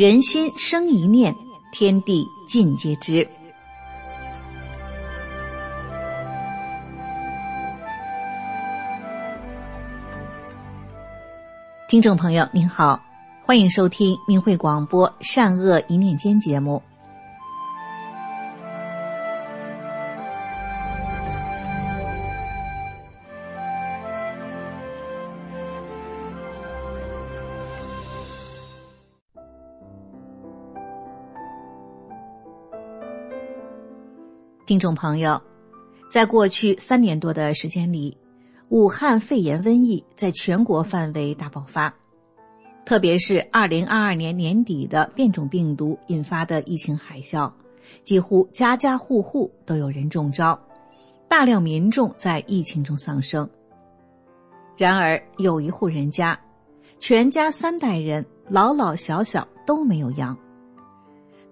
[0.00, 1.36] 人心生一念，
[1.72, 3.28] 天地尽皆知。
[11.86, 12.98] 听众朋友您好，
[13.44, 16.82] 欢迎收听明慧广播《善恶一念间》节目。
[34.66, 35.40] 听众朋友，
[36.08, 38.16] 在过去三年多的时间里，
[38.68, 41.92] 武汉肺炎瘟疫在全国范围大爆发，
[42.84, 47.50] 特别是二零二二年年底的变种病毒引发的疫情海啸，
[48.04, 50.56] 几乎家家户户都有人中招，
[51.26, 53.48] 大量民众在疫情中丧生。
[54.76, 56.38] 然而，有一户人家，
[57.00, 60.36] 全家三代人老老小小都没有阳，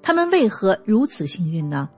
[0.01, 1.91] 他们为何如此幸运呢？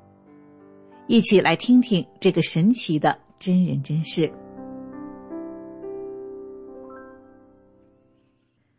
[1.11, 4.33] 一起来听听这个神奇的真人真事。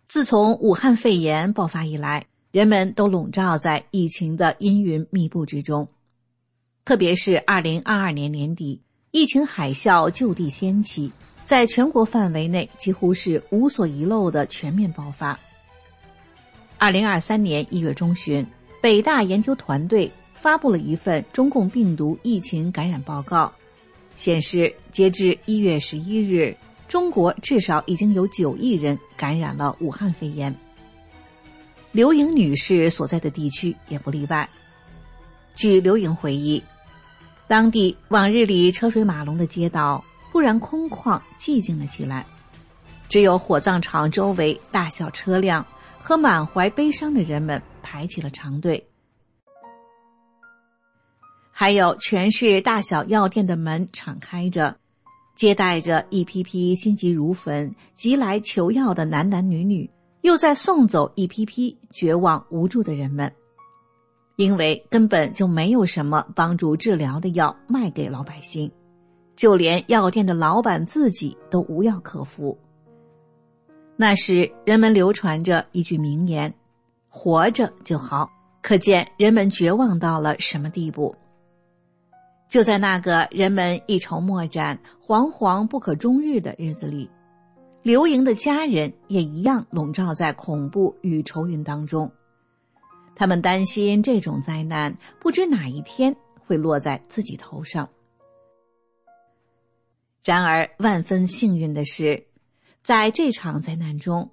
[0.08, 5.86] 自从武汉肺炎爆发以来，人们都笼罩在疫情的阴云密布之中。
[6.86, 11.12] 特别是二零二二年年底，疫情海啸就地掀起，
[11.44, 15.38] 在全国范围内几乎是无所遗漏的全面爆发。
[16.78, 18.48] 二零二三年一月中旬，
[18.82, 20.10] 北大研究团队。
[20.34, 23.52] 发布了一份中共病毒疫情感染报告，
[24.16, 26.56] 显示截至一月十一日，
[26.88, 30.56] 中国至少已经有九亿人感染了武汉肺炎。
[31.92, 34.50] 刘莹女士所在的地区也不例外。
[35.54, 36.64] 据刘莹回忆，
[37.48, 42.26] 当地往日里车水马龙的街道突然空旷寂静了起来，
[43.10, 45.66] 只有火葬场周围大小车辆
[46.00, 48.82] 和满怀悲伤的人们排起了长队。
[51.62, 54.76] 还有，全市大小药店的门敞开着，
[55.36, 59.88] 接待着一批批心急如焚、急来求药的男男女女，
[60.22, 63.32] 又在送走一批批绝望无助的人们，
[64.38, 68.72] 因为根本就没有什么帮助治疗的药卖给老百姓，
[69.36, 72.58] 就连药店的老板自己都无药可服。
[73.96, 76.52] 那时，人们流传着一句名言
[77.08, 78.28] ：“活着就好。”
[78.64, 81.16] 可见人们绝望到了什么地步。
[82.52, 87.10] 就在那个人们一筹莫展、惶惶不可终日的日子里，
[87.82, 92.12] 刘莹的家人也一样笼罩在恐怖与愁云当中。
[93.16, 96.14] 他们担心这种灾难不知哪一天
[96.46, 97.88] 会落在自己头上。
[100.22, 102.22] 然而，万分幸运的是，
[102.84, 104.30] 在这场灾难中，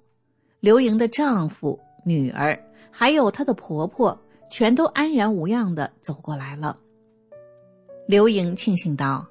[0.59, 4.19] 刘莹的丈夫、女儿还有她的婆婆
[4.51, 6.77] 全都安然无恙的走过来了。
[8.09, 9.23] 刘莹庆幸道：“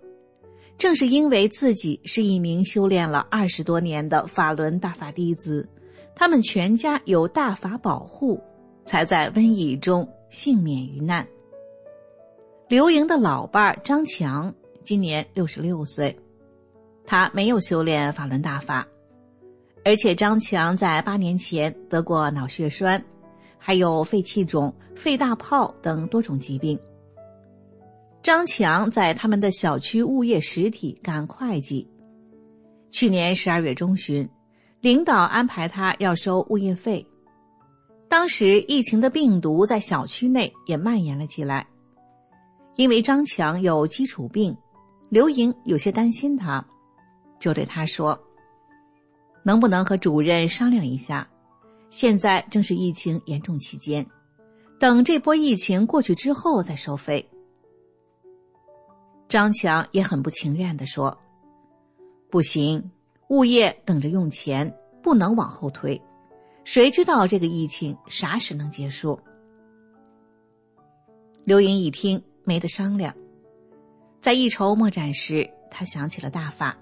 [0.79, 5.69] 正是因为自己是一名修炼了二十多年的法轮大法弟子，
[6.15, 8.41] 他们全家有大法保护，
[8.85, 11.27] 才在瘟疫中幸免于难。”
[12.71, 16.17] 刘莹的老伴张强今年六十六岁，
[17.05, 18.87] 他没有修炼法轮大法，
[19.85, 23.05] 而且张强在八年前得过脑血栓，
[23.59, 26.79] 还有肺气肿、肺大泡等多种疾病。
[28.23, 31.89] 张强在他们的小区物业实体干会计。
[32.91, 34.29] 去年十二月中旬，
[34.81, 37.07] 领导安排他要收物业费。
[38.09, 41.67] 当时疫情的病毒在小区内也蔓延了起来。
[42.77, 44.57] 因为张强有基础病，
[45.09, 46.65] 刘莹有些担心他，
[47.39, 48.19] 就对他说
[49.43, 51.29] ：“能不能和主任商量一下？
[51.91, 54.07] 现在正是疫情严重期间，
[54.79, 57.27] 等这波疫情过去之后再收费。”
[59.29, 61.17] 张强也很不情愿的说
[62.31, 62.91] ：“不行，
[63.29, 66.01] 物业等着用钱，不能往后推。
[66.65, 69.21] 谁知道这个疫情啥时能结束？”
[71.45, 73.15] 刘莹一听没得商量，
[74.19, 76.75] 在一筹莫展时，他想起了大法。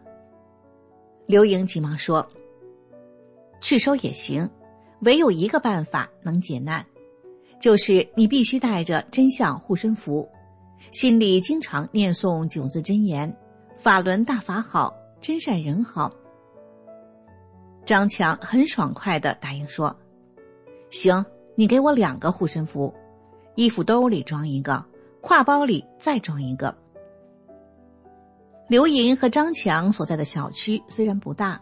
[1.26, 2.24] 刘莹急忙说
[3.60, 4.48] ：“去收也行，
[5.00, 6.86] 唯有一个办法能解难，
[7.60, 10.28] 就是你必须带着真相护身符。”
[10.92, 13.34] 心里经常念诵九字真言
[13.76, 16.12] ：“法轮大法好，真善人好。”
[17.84, 19.94] 张强很爽快的答应说
[20.90, 21.24] ：“行，
[21.54, 22.92] 你给我两个护身符，
[23.54, 24.84] 衣服兜里装一个，
[25.22, 26.76] 挎包里再装一个。”
[28.68, 31.60] 刘莹和张强所在的小区虽然不大，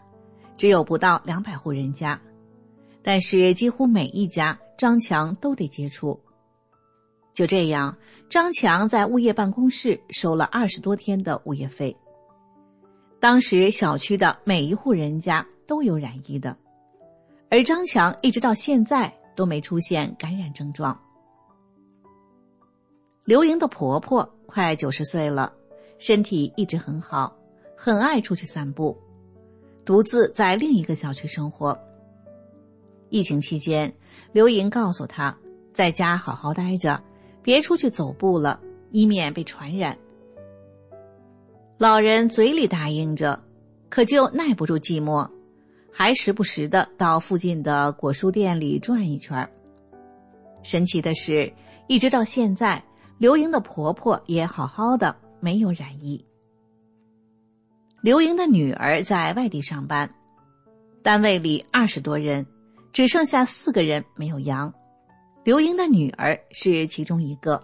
[0.57, 2.19] 只有不到两百户人家，
[3.03, 6.19] 但是几乎每一家张强都得接触。
[7.35, 7.95] 就这样，
[8.29, 11.95] 张强在物业办公室收了二十多天的物业费。
[13.19, 16.55] 当时小区的每一户人家都有染疫的，
[17.49, 20.97] 而张强一直到现在都没出现感染症状。
[23.25, 25.51] 刘莹的婆婆快九十岁了，
[25.99, 27.35] 身体一直很好，
[27.75, 28.97] 很爱出去散步，
[29.83, 31.77] 独自在另一个小区生活。
[33.09, 33.93] 疫情期间，
[34.31, 35.35] 刘莹告诉她，
[35.73, 37.01] 在家好好待着，
[37.45, 38.59] 别出去走步了，
[38.89, 39.95] 以免被传染。
[41.77, 43.39] 老人嘴里答应着，
[43.87, 45.29] 可就耐不住寂寞，
[45.93, 49.47] 还时不时的到附近的果蔬店里转一圈。
[50.63, 51.53] 神奇的是，
[51.87, 52.83] 一直到现在。
[53.19, 56.25] 刘莹的婆婆也好好的，没有染疫。
[58.01, 60.11] 刘莹的女儿在外地上班，
[61.03, 62.43] 单位里二十多人，
[62.91, 64.73] 只剩下四个人没有阳，
[65.45, 67.61] 刘莹的女儿是其中一个。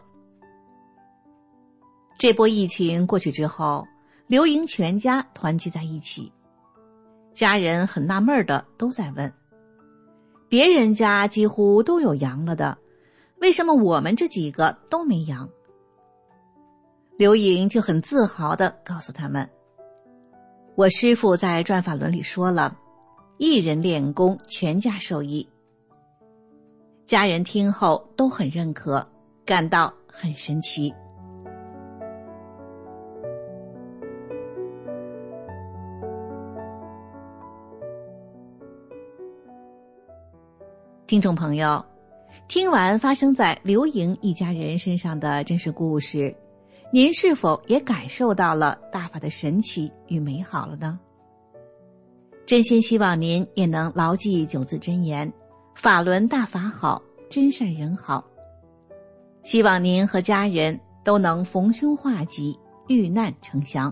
[2.19, 3.83] 这波疫情过去之后，
[4.27, 6.31] 刘莹全家团聚在一起，
[7.33, 9.33] 家人很纳闷的都在问：
[10.47, 12.77] 别人家几乎都有阳了的。
[13.39, 15.49] 为什么我们这几个都没阳？
[17.17, 19.49] 刘莹就很自豪的告诉他们
[20.77, 22.77] ：“我师傅在转法轮里说了，
[23.39, 25.49] 一人练功，全家受益。”
[27.05, 29.05] 家人听后都很认可，
[29.45, 30.93] 感到很神奇。
[41.05, 41.83] 听众朋友。
[42.47, 46.33] 听完发生在刘莹一家人身上的真实故事，
[46.91, 50.99] 您是否也感受到了大法的神奇与美好了呢？
[52.45, 55.31] 真心希望您也能牢记九字真言：
[55.81, 58.23] 法轮大法好，真善人好。
[59.41, 62.55] 希望您和家人都能逢凶化吉，
[62.87, 63.91] 遇难成祥。